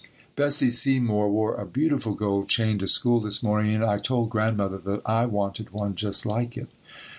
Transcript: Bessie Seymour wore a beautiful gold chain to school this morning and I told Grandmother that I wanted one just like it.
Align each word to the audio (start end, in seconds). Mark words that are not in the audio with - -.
Bessie 0.35 0.71
Seymour 0.71 1.29
wore 1.29 1.53
a 1.53 1.63
beautiful 1.63 2.15
gold 2.15 2.49
chain 2.49 2.79
to 2.79 2.87
school 2.87 3.19
this 3.19 3.43
morning 3.43 3.75
and 3.75 3.83
I 3.85 3.99
told 3.99 4.31
Grandmother 4.31 4.79
that 4.79 5.03
I 5.05 5.27
wanted 5.27 5.69
one 5.69 5.93
just 5.93 6.25
like 6.25 6.57
it. 6.57 6.69